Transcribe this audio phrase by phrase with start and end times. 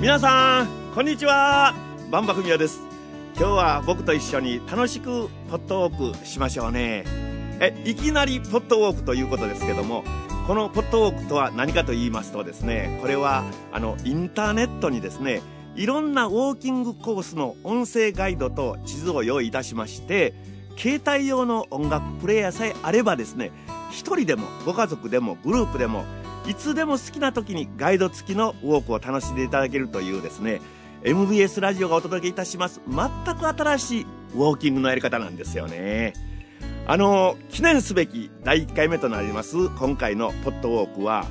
[0.00, 1.74] 皆さんこんにちは。
[2.10, 2.80] バンバフミヤです。
[3.36, 7.04] 今日は僕と一緒に楽しくポットウォークしましょうね。
[7.60, 10.02] えいきなりポットウォークということですけども
[10.46, 15.42] このポットウォークとは何かと言いますとですねこれはあのインターネットにですね
[15.76, 20.32] いろんなウォーキングコースの音声ガイドと地図を用意いたしまして
[20.78, 23.52] 携帯用の音楽プレイヤーさえあればですね
[23.90, 26.06] 一人でもご家族でもグループでも
[26.50, 30.60] いつでも好きな時にガイド付きのウォークを楽しんでいただけるというですね
[31.04, 32.80] MBS ラジオがお届けいたします。
[32.88, 36.12] 全く新しいウォーキングのやり方なんですよね。
[36.88, 41.24] あの記念すべき第1回目となります今回のポットウォークは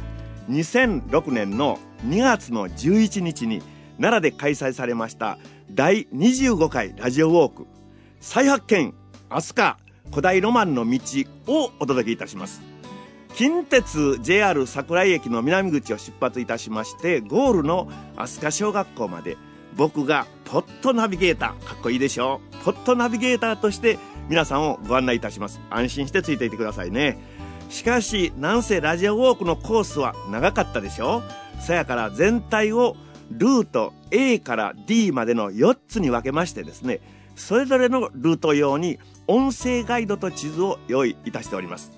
[0.49, 3.61] 2006年の2月の11日に
[3.99, 5.37] 奈良で開催されました
[5.69, 7.67] 第25回ラジオウォーク。
[8.21, 8.95] 再発見
[9.29, 9.75] 飛鳥
[10.11, 10.97] 古代ロマンの道
[11.47, 12.68] をお届けいたします。
[13.39, 19.37] 近鉄 JR 桜井駅の南口を出発いたしましてゴールの飛鳥小学校まで
[19.77, 22.41] 僕がポットナビゲーターかっこいいでしょ？
[22.65, 25.61] ポットナビゲーターとして皆さんをご案内いたします。
[25.69, 27.17] 安心してついていてくださいね。
[27.69, 31.23] しかしなんせラジオウォークのコースは長かったでしょ？
[31.61, 32.97] そやから全体を
[33.31, 36.99] ルート A から D までの4つに分けましてですね
[37.37, 41.97] それぞれのルート用に音声ガイドと地図を用意いたしております。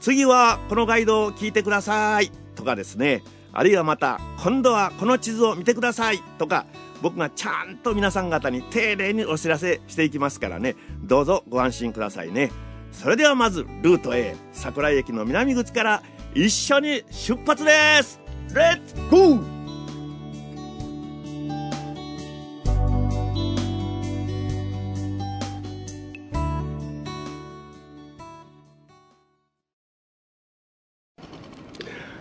[0.00, 2.30] 次はこのガイドを聞いてください。
[2.54, 3.22] とかですね。
[3.52, 6.20] あるいはまた今度はこの地図を見てください。
[6.38, 6.66] とか
[7.02, 10.76] 僕がちゃんと皆さん方に丁寧にお知らせしていきますからね。
[11.02, 12.50] どうぞご安心くださいね。
[12.92, 16.02] それではまずルート A 桜井駅の南口から
[16.34, 18.20] 一緒に出発です。
[18.54, 19.57] レッツゴー!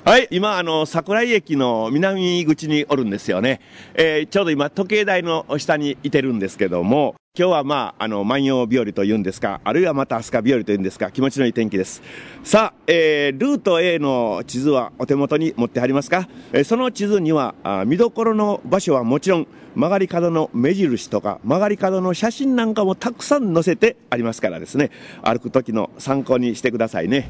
[0.08, 3.59] はい、今、あの、桜井駅の南口におるんですよね。
[3.94, 12.01] えー、ちょうど今、時計台の下にいてるんですけども、今日はまあ、あの、万葉日和というんですか、あるいはまた飛鳥日和というんですか、気持ちのいい天気です。
[12.41, 24.89] さあ、えー、ルート A の地図はお手元に持ってありますか、えー、その地図にはあ、見どころの場所はもちろん、曲がり角の目印とか、曲がり角の写真なんかもたくさん載せてありますからですね、
[25.22, 27.29] 歩く時の参考にしてくださいね。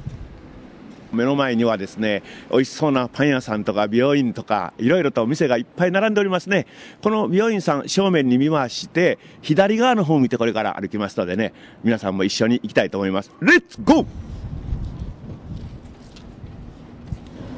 [1.12, 6.68] 目の前にはですね、美味しそうなパン屋さんとか美容院とか、いろいろとお店がいっぱい並んでおりますね。
[7.02, 11.54] この美容院さん正面に見回して、左側の方を見てこれから歩きますのでね、
[11.84, 13.32] 皆さんも一緒に行きたいと思います。
[13.42, 14.06] レッツゴー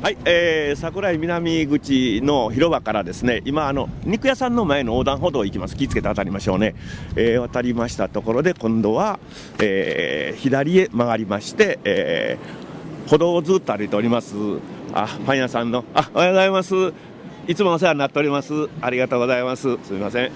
[0.01, 5.75] はい、えー、桜井南口の広場からですね、今、あの、肉屋さんの前の横断歩道行きます。
[5.75, 6.73] 気をつけて渡りましょうね。
[7.17, 9.19] えー、渡りましたところで、今度は、
[9.61, 12.58] えー、左へ曲がりまして、えー、
[13.09, 14.35] 歩道をずっと歩いております。
[14.93, 16.75] あ、パン屋さんの、あ、おはようございます。
[17.47, 18.53] いつもお世話になっております。
[18.81, 19.77] ありがとうございます。
[19.83, 20.31] すみません。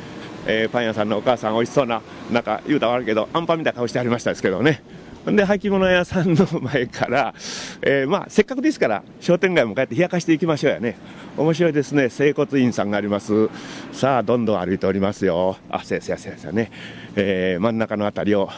[0.47, 2.01] えー、パン屋さんのお母さん、美味しそうな、
[2.31, 4.81] なんか言うたら悪いけど、アンパンみたいな顔してありましたですけどね。
[5.23, 7.35] で、履物屋さんの前から、
[7.83, 10.97] えー、まあ、せっかくですから、商店街もこうやって冷やかしていきましょうやね。
[11.37, 12.09] 面白いですね。
[12.09, 13.49] 整骨院さんがあります。
[13.91, 15.57] さあ、どんどん歩いておりますよ。
[15.69, 16.71] あ、せやせやせやせやね。
[17.15, 18.49] えー、真ん中の辺りを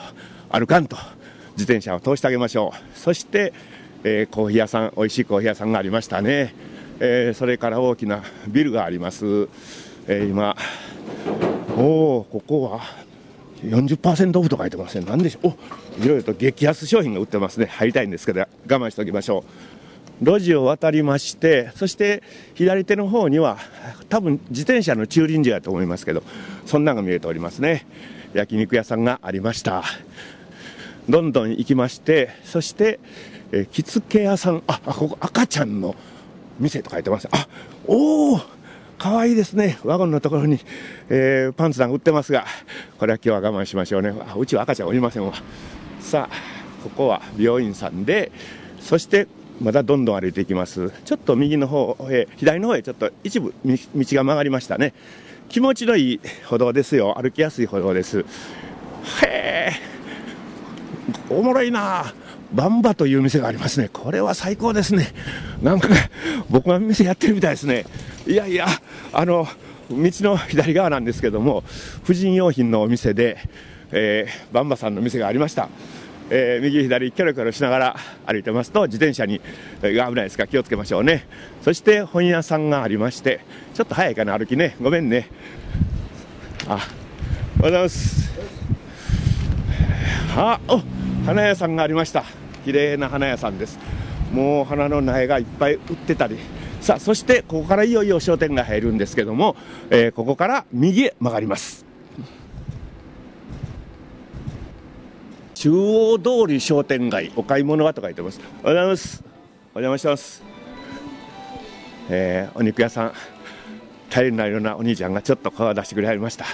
[0.50, 0.96] 歩かんと、
[1.58, 2.98] 自転車を通してあげましょう。
[2.98, 3.52] そして、
[4.08, 6.54] えー、コーヒー屋さん、美味しいコーヒー屋さんがありましたね。
[7.00, 9.26] えー、それから大きなビルがあります。
[10.06, 10.56] えー、今、
[11.76, 12.82] おお、ここは
[13.64, 15.06] 40%オフと書いてますね。
[15.10, 15.54] 何でしょう。
[16.00, 17.66] おいろいろと激安商品が売ってますね。
[17.66, 19.44] 入りたいんですけど、我慢しておきましょ
[20.22, 20.24] う。
[20.24, 22.22] 路地を渡りまして、そして
[22.54, 23.58] 左手の方には、
[24.10, 26.22] 多分自転車の駐輪場やと思いますけど、
[26.68, 27.88] そんなのが見えておりますね。
[28.36, 29.84] 焼肉屋さんがありました。
[31.10, 33.00] どんどん行きまして、そして、
[33.56, 35.96] えー、着付け屋さん、あ、あここ赤ちゃんの
[36.60, 37.30] 店と書いてます。
[37.32, 37.48] あ、
[37.88, 38.42] おお
[38.98, 39.80] 可愛いですね。
[39.86, 40.60] ワゴンのところに、
[41.10, 42.46] えー、パンツなんか売ってますが、
[43.00, 44.14] これは今日は我慢しましょうね。
[44.28, 45.34] あうちは赤ちゃんおりませんわ。
[46.02, 46.36] さあ、
[46.84, 48.30] ここは病院さんで、
[48.82, 49.28] そして
[49.62, 50.92] まだどんどん歩いていきます。
[51.06, 54.94] ちょっと右の方へ、左の方へちょっと一部道が曲がりましたね。
[55.48, 57.18] 気持ちのいい歩道ですよ。
[57.22, 58.20] 歩きやすい歩道です。
[58.20, 58.24] へ
[59.24, 59.72] え、
[61.30, 62.14] おもろいな
[62.56, 63.90] バンバという店がありますね。
[63.92, 65.14] これは最高ですね。
[65.62, 65.90] なんか、
[66.50, 67.86] 僕が店やってるみたいですね。
[68.26, 68.68] いやいや、
[69.12, 69.46] あの、
[69.90, 71.64] 道の左側なんですけども、
[72.04, 73.38] 婦人用品のお店で、
[73.92, 75.70] えー、バンバさんの店がありました。
[76.30, 79.42] えー、右左キョロキョロしながら歩いてますと自転車に、
[79.84, 81.28] えー、危ないですから気をつけましょうね
[81.62, 83.42] そして本屋さんがありまして
[83.76, 85.30] ちょっと早いかな歩きねごめんね
[86.68, 86.84] あおはよ
[87.60, 88.32] うございます
[90.36, 90.82] あお
[91.28, 93.80] 花屋さんがありました綺麗な花屋さんです。
[94.34, 96.38] もう花の苗がいっぱい売ってたり。
[96.82, 99.56] さあそしてここからいよいよ商店街入るんですけども、
[99.90, 101.86] えー、ここから右へ曲がります。
[105.54, 108.42] 中央通り商店街お買い物はと書いてます。
[108.64, 109.24] おはようございます。
[109.76, 110.44] お邪魔してます。
[112.10, 113.14] えー、お肉屋さん。
[114.10, 116.46] 頼りないようなお兄ちゃんがちょっと顔を出してくれはりました。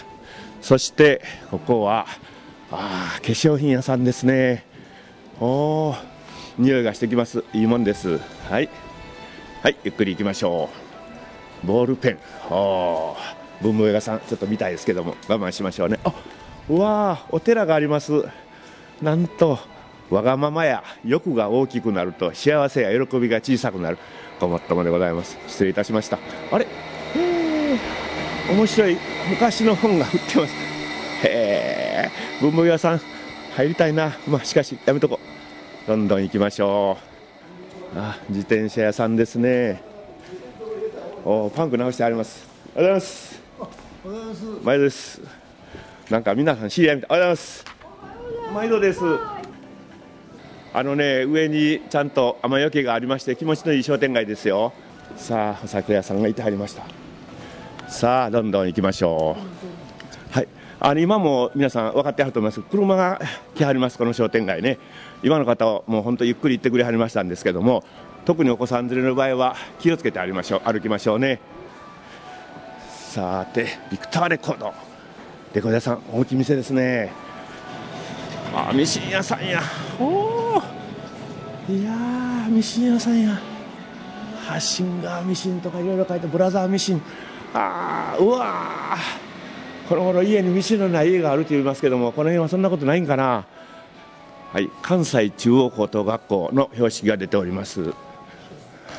[0.61, 1.21] そして
[1.51, 2.07] ここは
[2.71, 4.65] あ化粧品屋さんですね。
[5.43, 5.95] おお
[6.59, 7.43] 匂いがしてきます。
[7.51, 8.19] いいもんです。
[8.47, 8.69] はい。
[9.63, 10.69] はいゆっくり行きましょ
[11.63, 11.67] う。
[11.67, 12.19] ボールペン。
[12.51, 13.17] お
[13.59, 15.15] 文房具屋さんちょっと見たいですけども。
[15.27, 15.97] 我慢しましょうね。
[16.03, 16.13] あ
[16.69, 18.23] うわお寺があります。
[19.01, 19.57] なんと
[20.11, 20.83] わがままや。
[21.03, 23.97] 欲が大きくなると幸せや喜びが小さくなる。
[24.39, 25.39] ごもっともでございます。
[25.47, 26.19] 失礼いたしました。
[26.51, 26.67] あれ？
[28.47, 28.95] 面白い。
[29.27, 30.53] 昔の本が売ってます。
[31.23, 33.01] へえ文房具屋さん
[33.55, 34.15] 入りたいな。
[34.27, 35.19] まあしかしやめとこ
[35.87, 36.95] どんどん行きましょ
[37.95, 37.99] う。
[37.99, 39.81] あ自転車屋さんですね。
[41.25, 42.47] おパンク直してあります。
[42.75, 43.41] おはようございます。
[43.57, 43.73] おはよ
[44.03, 45.21] うございます前です。
[46.11, 47.09] なんか皆さん知り合いみたい。
[47.09, 47.65] おはようございます。
[48.53, 49.01] 毎度です。
[50.73, 54.73] あのね上にちゃんと雨よけがありまして気持ちのいい商店街ですよ。
[55.17, 56.83] さあお酒屋さんがいてはりました。
[57.89, 59.39] さあどんどん行きましょう。
[59.39, 59.70] はい
[60.83, 62.59] あの今も皆さん分かってはると思います。
[62.61, 63.21] 車が
[63.53, 64.79] 来はりますこの商店街ね。
[65.21, 67.83] 今の方はもう本当ゆっくり行ってくれはりましたんですけども
[68.25, 71.39] 特にお子さん連れの場合は気をつけて歩きましょう歩きましょうね。
[72.89, 74.73] さてビクターレコード
[75.53, 77.11] レコード屋さん大きい店ですね。
[78.55, 79.61] あミシン屋さんや。
[79.99, 80.63] おお
[81.71, 83.39] いやミシン屋さんや。
[84.47, 87.01] ハッシンガーミシンとかいろいろ書いてブラザーミシン。
[87.53, 88.97] ああうわ
[89.91, 93.45] この頃家にミシンのない家があると言いますけどもこの辺はそんなことないんかな？
[94.53, 94.69] はい。
[94.81, 97.93] 関西中央高等学校の標識が出ております。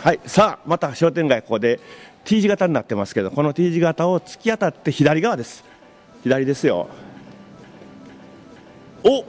[0.02, 0.20] はい。
[0.26, 1.80] さあまた商店街ここで
[2.26, 5.64] T 字型になってますけどこの T 字型を突き当たって左側です。
[6.24, 6.88] 左ですよ。
[9.02, 9.24] お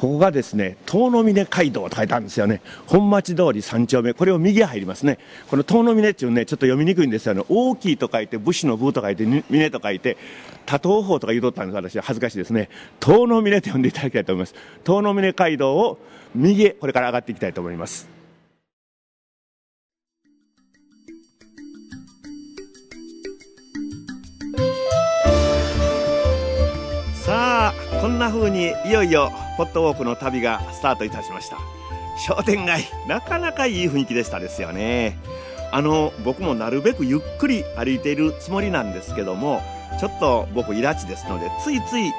[0.00, 2.62] ここがですね遠野峰街道と書いてあるんですよね。
[2.86, 4.14] 本町通り3丁目。
[4.14, 5.18] これを右へ入りますね。
[5.50, 7.44] この遠野峰っていうねちょっと読みにくいんですよね。
[7.50, 10.16] 大きいと書いて武士の部と書いて峰と書いて
[10.64, 11.76] 多頭法とか言うとったんです。
[11.76, 12.70] 私は恥ずかしいですね。
[12.98, 14.54] 遠野峰と呼んでいただきたいと思います。
[14.84, 15.98] 遠野峰街道を
[16.34, 18.19] 右へこれから上がっていきたいと思います。
[28.10, 31.56] んな風にいよいよポットウォークの旅がスタートいたしました。
[32.18, 35.16] 商店街なかなかいい雰囲気でしたですよね。
[35.72, 39.62] あの僕もなるべくゆっくり歩いているつもりなんですけども
[40.00, 42.12] ちょっと僕イラチですのでついつい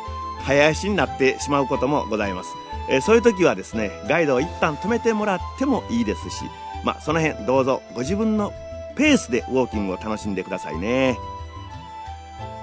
[0.44, 2.50] 早足になってしまうこともございます、
[2.90, 6.46] え、そういう時はですねガイドを一旦止めてもらってもいいですし
[6.84, 8.54] まあその辺どうぞご自分の
[8.96, 11.18] ペースでウォーキングを楽しんでくださいね。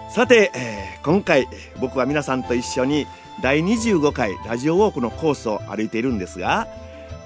[0.08, 1.46] さて、えー、今回
[1.80, 3.06] 僕は皆さんと一緒に
[3.42, 6.66] 第25回ラジオウォークのコースを歩いているんですが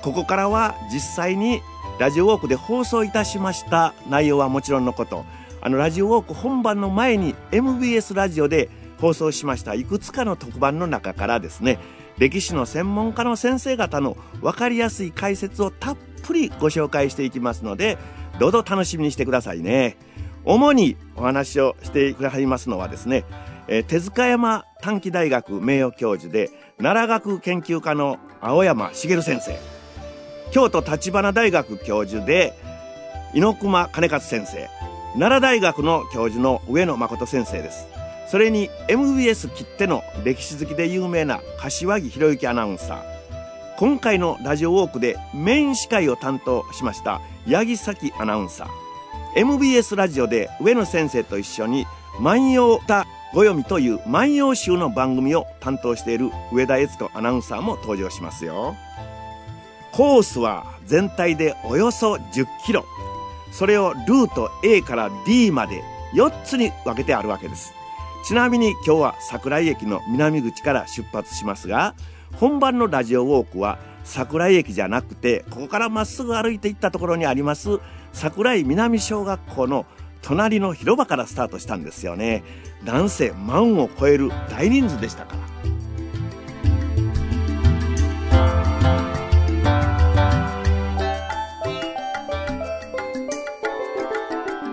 [0.03, 1.63] ここからは実際に
[2.01, 5.25] ラジオウォークで放送いたしました内容はもちろんのこと
[5.61, 8.69] あのラジオウォーク本番の前に MBS ラジオで
[9.01, 11.79] 放送しましたいくつかの特番の中からですね
[12.19, 17.97] 歴史の専門家の先生方の分かりやすい解説をたっぷりご紹介していきますので
[18.41, 19.97] どうぞ楽しみにしてくださいね。
[20.45, 23.25] 主にお話をしてくださいますのはですね、
[23.69, 29.59] えー、手塚山短期大学名誉教授で奈良学研究家の青山茂先生
[30.51, 32.53] 京都立花大学教授で
[33.35, 34.69] 猪熊兼勝先生
[35.15, 37.87] 奈良大学の教授の上野誠先生です。
[38.29, 43.03] それに MBS 切手の歴史好きで有名な柏木博之アナウンサー。
[43.77, 48.82] 今回のラジオウォークでメイン司会を担当しました八木咲アナウンサー。
[49.35, 51.87] MBS ラジオで上野先生と一緒に
[52.21, 58.75] 万葉歌ご読みという万葉集の番組を担当している上田悦子アナウンサーも登場しますよ。
[59.93, 62.85] コースは全体でおよそ10キロ。
[63.53, 65.83] それをルート A から D まで
[66.15, 67.73] 4つに分けてあるわけです。
[68.27, 71.95] ちなみに今日は桜井駅の南口から出発しますが、
[72.35, 77.79] 本番のラジオウォークは桜井駅じゃなくて、ここからまっすぐ歩いていったところにあります
[78.13, 79.87] 桜井南小学校の
[80.23, 82.45] 隣の広場からスタートしたんですよね。
[82.85, 85.43] なんせ万を超える大人数でしたから。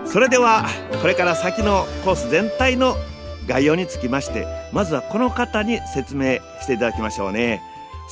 [0.06, 0.66] それでは
[1.02, 2.96] これから先のコース全体の
[3.46, 7.62] 概要につきましてまずはこの方に説明していただきましょうね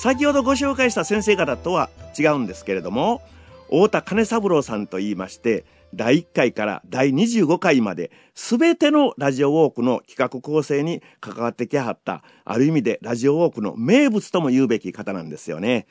[0.00, 3.20] 先ほどご紹介した先生方とは違うんですけれども
[3.66, 15.86] 太田金三郎さんと言いまして、第1回から第25回まで、すべてのラジオウォークの企画構成に関わってきはった、ある意味でラジオウォークの名物とも言うべき方なんですよね。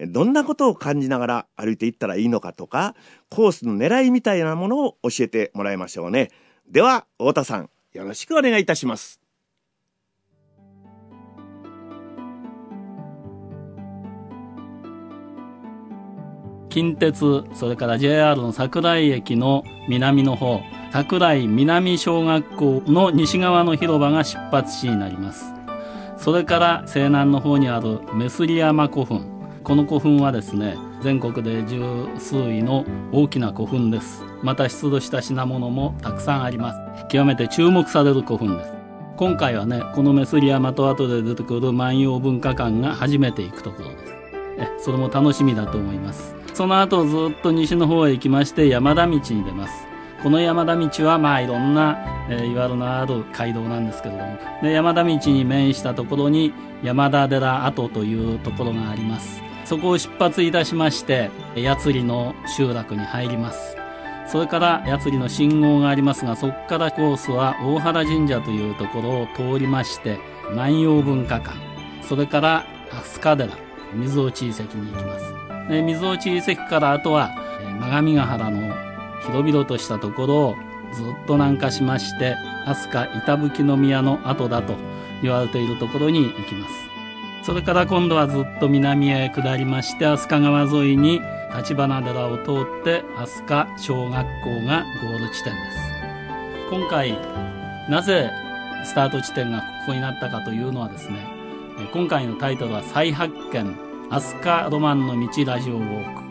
[0.00, 2.94] どんなことを感じながら歩いていったらいいのかとか、
[3.30, 6.30] コースの狙いみたいなものを教えてもらいましょうね。
[6.68, 9.21] では、太田さん、よろしくお願いいたします。
[16.72, 25.52] 近鉄、それから JR の桜井駅の南の方、桜井南小学校の西側の広場が出発地になります。
[26.16, 29.28] それから西南の方にあるメスリ山古墳。
[29.62, 34.24] この古墳はですね、全国で十数位の大きな古墳です。
[34.42, 37.06] また出土した品物もたくさんあります。
[37.10, 38.72] 極めて注目される古墳です。
[39.18, 44.14] 今回はね、このメスリ山と後で出てくる万葉文化館が初めて行くところです。
[44.56, 46.41] え、それも楽しみだと思います。
[46.54, 49.86] その後ずっと西の方へ行きまして山田道に出ます。
[50.22, 59.42] この山田道はまあいろんな、えー、いわるのある街道なんですけれども、で山田道に面したところに山田寺跡というところがあります。
[59.64, 63.76] そこを出発いたしまして、八釣の集落に入ります。
[64.26, 70.18] それから八釣の信号がありますが、そこからコースは大原神社というところを通りまして、
[70.54, 71.56] 万葉文化館、
[72.02, 73.58] それから飛鳥寺、
[73.94, 75.41] 水落遺跡に行きます。
[75.72, 77.30] で水落遺跡からあとは、
[77.80, 78.74] 真上ヶ原の
[79.22, 80.56] 広々としたところを
[80.92, 82.36] ずっと南下しまして、
[82.66, 84.76] 飛鳥板吹宮の跡だと
[85.22, 86.74] 言われているところに行きます。
[87.44, 91.22] それから今度はずっと南へ下りまして、飛鳥川沿いに
[91.56, 95.78] 立花寺を通って飛鳥小学校がゴール地点です。
[96.70, 97.18] 今回、
[97.88, 98.30] なぜ
[98.84, 101.26] スタート地点がここになったかというのはですね、
[101.94, 106.22] 今回のタイトルは再発見飛鳥ロマンの道ラジオウォーク。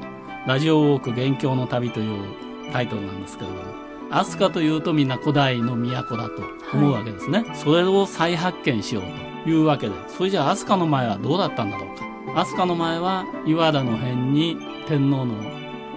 [0.48, 3.64] ラジオウォーク元凶の旅というタイトルなんですけれども、
[4.12, 7.40] 飛鳥というとみんな古代の都だと思うわけですね。
[7.40, 9.04] はい、それを再発見しよう
[9.46, 12.06] というわけで、それじゃあ飛鳥の前はどうだったんだろうか。
[12.44, 14.58] 飛鳥の前は岩田の辺に
[14.88, 15.34] 天皇の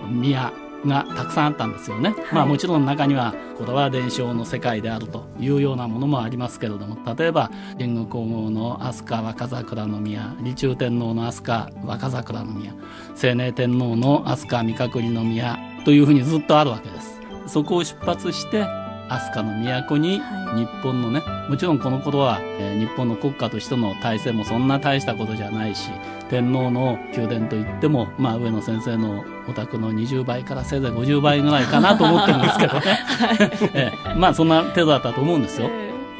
[0.09, 0.55] 宮
[0.87, 2.11] がたくさんあったんですよね。
[2.11, 12.73] はい、まあもちろん中にはこれは伝承の世界であるというようなものもありますけれども、例えば神宮皇后の飛鳥若桜の宮、李中天皇の飛鳥若桜の宮、
[13.17, 17.21] 清寧天皇の飛鳥三角の宮というふうにずっとあるわけです。
[17.47, 18.67] そこを出発して
[19.17, 20.21] 飛鳥の都に
[20.55, 25.91] 日本のね、もちろんこの頃は、えー、日本の国家としての体制もそんな大したことじゃないし
[26.29, 32.99] 天皇の宮殿といっても、まあ、上野先生のお宅の20倍からせいぜい50倍ぐらいかなと思ってるんですけどね、
[33.75, 35.71] えー、まあそんな程度だったと思うんですよ。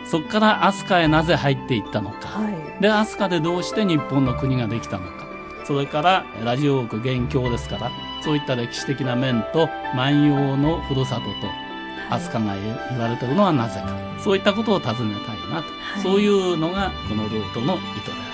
[0.07, 5.25] そこから飛鳥へなぜ入っていったのか、はい、で飛鳥でどうして日本の国ができたのか。
[5.65, 7.91] それからラジオ王国元凶ですから
[8.23, 11.64] そういった歴史的な面と万葉のふるさとと
[12.11, 12.55] 飛鳥が
[12.91, 13.89] 言われてるのはなぜか。
[14.19, 18.34] そういったことを尋ねたいなと、はい、そういうのがこのルートの意図で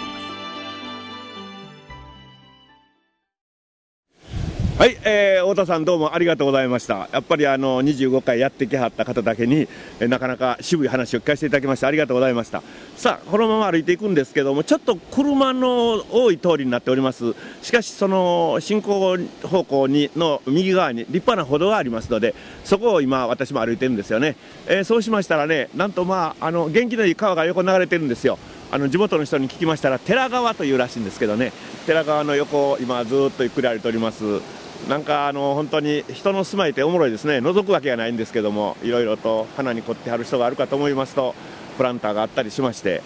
[4.81, 7.11] はい、えー、太田さんどうもありがとうございました。
[7.13, 9.69] やっぱりあの25回やってきはった方だけに、
[10.01, 12.63] えなかなか渋い話を聞かせていただきましてありがとうございました。
[12.97, 17.35] さあ、このまま歩いていくんですけども、ちょっと車の多い通りになっております。
[17.61, 22.35] しかし、その進行方向にの右側に立派な歩道がありますので、
[22.65, 24.35] そこを今私も歩いてるんですよね。
[24.67, 28.39] えー、そうしましたらね、なんとまあ、あの元気のいい川が横流れてるんですよ。
[28.73, 31.53] あの地元の人に聞きましたら寺川というらしいんですけどね
[31.87, 34.41] 寺川の横を今ずっとゆっくり歩いております
[34.89, 41.35] なんかあの本当に人の住まいっておもろいですね、覗くわけがないんですけども、いろいろと花に凝ってはる人があるかと思いますと、
[41.77, 43.03] プランターがあったりしまして、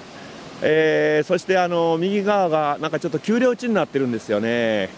[0.62, 4.88] えー、そしてあの右側がなんかちょっと丘陵地になってるんですよね、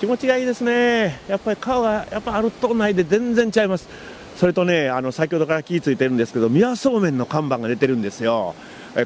[0.00, 3.88] 気持ちがいいですね、やっぱり川がやっぱあるとないで全然ちゃいます、
[4.36, 8.54] それとね、あの先ほどから気付いてるんですけど、宮そうめんの看板が出てるんですよ。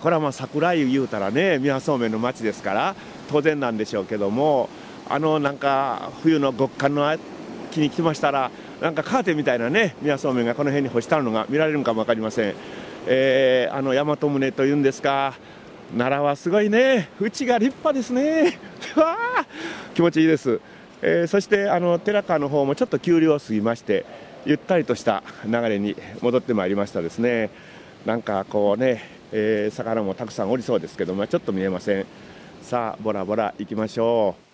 [0.00, 2.96] これはまあ桜湯言うたらね、宮そうめんの町ですから、
[3.30, 4.68] 当然なんでしょうけども、
[5.08, 7.16] あのなんか冬の極寒の
[7.70, 12.54] 木に来ましたらなんかカーテンみたいなね宮そうめんがこの辺に干してあるのが見られるかも分かりません、
[13.06, 15.34] えー、あの大和宗というんですか
[15.92, 17.08] 奈良はすごいね。
[17.20, 18.58] 縁が立派ですね。
[18.96, 19.46] わあ
[19.94, 20.60] 気持ちいいです、
[21.00, 24.04] えー、そしてあの寺川の方もちょっと丘陵を過ぎまして
[24.44, 27.50] ゆったりとした流れに戻ってまいりましたですね。
[28.04, 32.06] なんかこうね、えー、魚もたくさんおりそうですけど、ま、ちょっと見えません。
[32.62, 34.45] さあボラボラ行きましょう。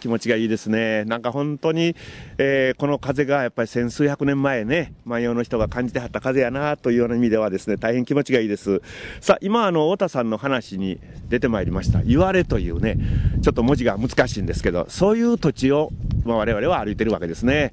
[0.00, 1.04] 気持ちがいいですね。
[1.04, 1.94] なんか本当に、
[2.38, 8.82] えー、この風がやっぱり千数百年前ね、万葉の人が感じてはった風やなというような意味ではですね、大変気持ちがいいです。
[9.20, 12.98] さあ、今あの、太田さんの話に出てまいりました、言われというね、
[13.42, 15.90] ちょっと文字が難しいんですけど、そういう土地を、
[16.24, 17.72] まあ、我々は歩いてるわけですね。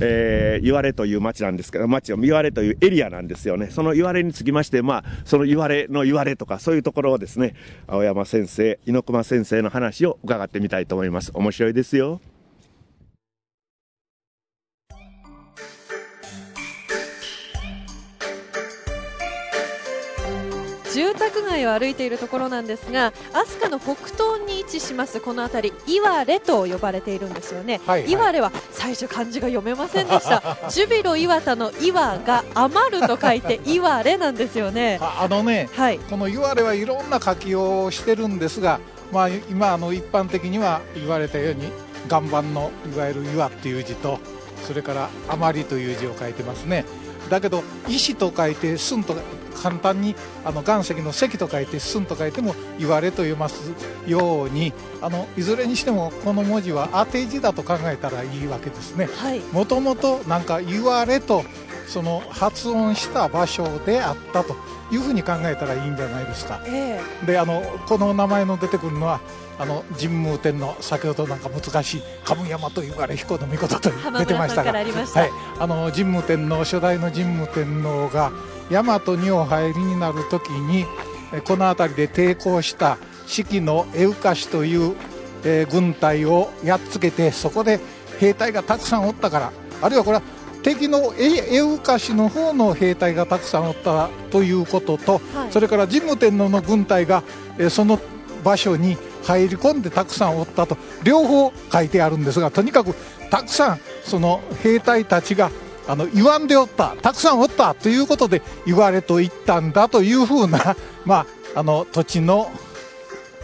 [0.00, 3.68] えー、言われという町なんですけど、町を言われというエリアなんですよね。
[3.70, 7.54] その言われにつきまして、まあ、その言われの言われとか、そういうところをですね、
[7.86, 11.30] 青山先生、猪熊先生の話を伺ってみたいと思います。
[11.34, 12.20] 面白いですよ。
[20.96, 30.56] 住宅街を歩いているところなんですが飛鳥の北東に位置しますこの辺り岩れと呼ばれているんですよね、はいはい、岩れは最初漢字が読めませんでした。
[30.70, 34.98] ジュビロ岩田の岩が余ると書いて岩れなんですよね。
[35.00, 38.80] あのね、はい、この岩れはいろんな書きをしてるんですが
[39.12, 41.70] まあ、今あの一般的には言われたように
[42.08, 44.18] 岩盤のいわゆる岩っていう字と
[44.62, 46.84] それから余りという字を書いてますね。
[47.30, 49.16] だけど石と書いて寸と
[49.56, 53.72] 簡単にあの岩石の石と書いて寸と書いても言われと読ます
[54.06, 59.08] ようにあのいずれにしてもこの文字は当て字だと考えたらいいわけですね。
[59.52, 61.42] もともとなんか言われと
[61.86, 64.56] その発音した場所であったと
[64.90, 69.20] いうふうに考えたらいいんじゃないですか、えー、であのこの名前の出てくるのは
[69.58, 74.84] あの神武天の先ほどなんか難しい神山と言われ彦の御事と出てましたがはい、
[75.58, 78.32] あの神武天皇初代の神武天皇が
[78.70, 80.84] 大和にお入りになる時に
[81.46, 84.94] この辺りで抵抗した四季のエウカシという、
[85.44, 87.80] えー、軍隊をやっつけてそこで
[88.18, 89.52] 兵隊がたくさんおったから
[89.82, 90.22] あるいはこれは
[90.66, 97.22] 敵のエウカシの方の兵隊がたくさんおったということと、はい、それから神武天皇の軍隊が、
[97.56, 98.00] えその
[98.42, 102.96] 場所に入り込んでたくさんおったと両方書いてあるんですがとにかく
[103.30, 105.52] たくさんその兵隊たちが
[105.86, 112.50] あの言わんでおったたくさんおったということで言われと言ったんだというふうな、 まあ、あの土地の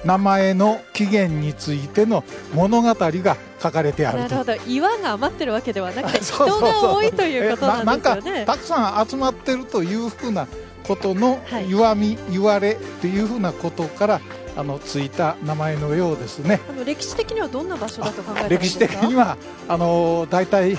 [0.04, 4.54] 名前の起源についての物語が書かれてあるなるほど。
[4.66, 10.46] 岩が余ってるわけではなくて 人が多いということなんですよねなんかたくさん集まってるというふうな
[10.86, 14.20] ことの弱み、はい、言われというふうなことから
[14.56, 16.60] あのついた名前のようですね。
[16.68, 19.36] あの歴史的にはどんな場所だと考え歴史的には
[19.68, 20.72] あの大体、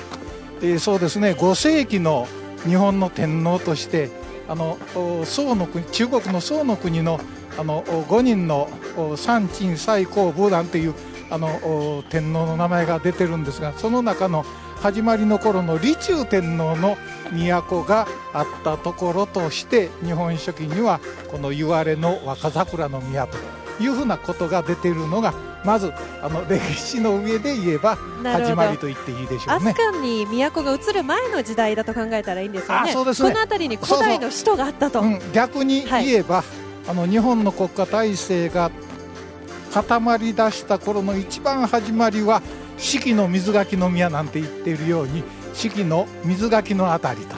[0.62, 1.32] えー、そうですね。
[1.32, 2.28] 5世紀の
[2.66, 4.12] 日本の天皇として
[4.48, 4.78] あの
[5.26, 7.20] 宋の国中国の宋の国の
[7.58, 8.70] あの5人の
[9.16, 10.94] 三鎮最高武断という
[11.30, 14.46] あの天皇の名前が出てるんですがその中の
[14.82, 16.98] 始まりの頃の李中天皇の
[17.32, 21.00] 都があったところとして日本書紀には
[21.32, 23.38] この言われの若桜の宮と
[23.82, 29.74] いうふうなことが出てるのがまずあの歴史の上で言えば始まりと言っていいでしょうね。
[29.74, 32.92] 飛鳥に都が移る前の時代だと考えたらいいんですよね。
[32.92, 35.02] そうですねこの辺りに古代の首都があったと。
[35.02, 38.72] そうそううん、逆に言えば、はい、あの日本の国家体制が
[39.74, 42.42] 固まり出した頃の一番始まりは
[42.78, 47.36] 四季の水垣の宮なんて言っているように四季の水垣の辺りと。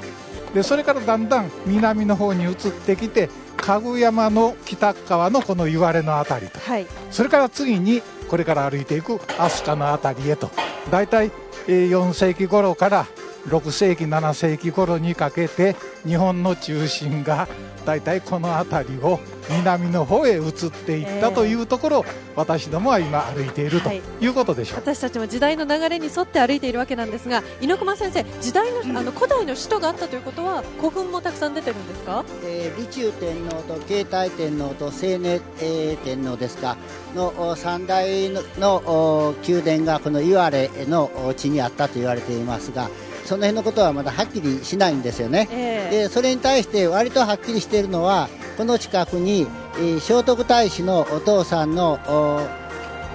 [0.54, 2.56] でそれからだんだん南の方に移っ
[2.86, 10.50] てきて家具山の北側のこの岩れの辺りと、はい、それから次にこれから歩いていく飛鳥の辺りへと。
[10.90, 11.32] 大体
[11.68, 13.08] 4世紀頃から
[13.48, 17.48] 6世紀7世紀頃にかけて日本の中心が
[17.86, 22.06] 大体この辺りを南の方へ移っていったというところを、
[22.36, 24.28] 私どもは今歩いているとい。
[24.28, 36.76] うことでしょう、はい、私たちも時代の流れに沿って歩いているわけなんですが猪熊先生時代のあの古代の首都があったということは古墳もたくさん出てるんですか、えー、李中天皇と慶太天皇と清寧、えー、天皇ですか？
[37.16, 42.90] の三代の宮殿がこの岩れの地にあったと言われていますが
[43.24, 48.28] その辺のことはまだはっきりしないんですよね、えー、でそれに対して割とはっきりしているのは
[48.58, 52.00] この近くに、えー、聖徳太子のお父さんの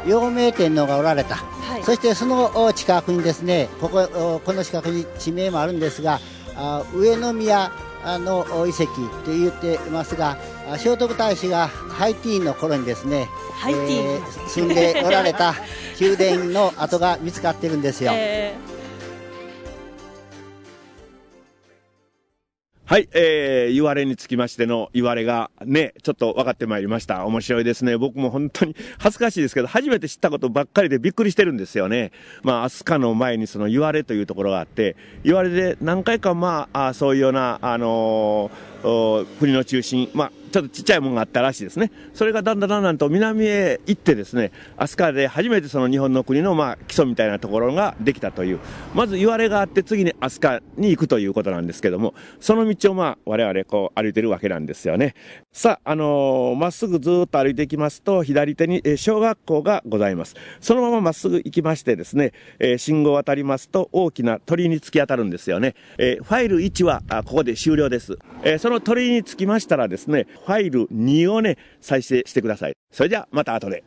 [0.07, 6.21] 陽明天皇がおられた、はい、そしてその近くにですねこここの近くに地名もあるんですが
[6.57, 7.71] あ上宮
[8.05, 8.87] の遺跡
[9.25, 10.37] と言っていますが
[10.79, 13.29] 聖徳太子がハイティーンの頃にですね、
[13.69, 15.55] えー、住んでおられた
[15.99, 18.13] 宮殿の跡が見つかってるんですよ。
[18.17, 18.80] えー
[22.91, 27.25] はい、えー、言われにつきましての言われがね、ちょっと分かってまいりました。
[27.25, 27.97] 面白いですね。
[27.97, 32.11] 僕も本当に恥ずかしいですけど、初めて知ったことばっかりでびっくりしてるんですよね。
[32.43, 41.91] まあ、飛鳥の前にその言われというところがあって、言われで何回かまあ、あそういうような、あのー、国の中心、まあ、ちょっとちっちゃいものがあったらしいですね。
[42.15, 48.59] それがだんだんだんだんと南へ行ってですね、飛鳥で初めてその日本の国のまあ基礎みたいなところができたという、
[48.95, 55.15] まず言われがあって次に飛鳥に行くということなんですけども、その道をまあ我々こう歩いてるわけなんですよね。
[55.53, 60.37] さあ、あのー、まっすぐずっと歩いていきますと、左手に小学校がございます。
[60.61, 65.75] そのまままっすぐ行きましてですね、えー、信号を渡りますと大きな鳥に突き当たるんですよね。
[65.99, 68.17] え、ファイル1はあここで終了です。
[68.45, 72.77] え、その鳥につきましたらですね、ファイル2をね、再生してください。
[72.93, 73.83] それじゃあ、また後で。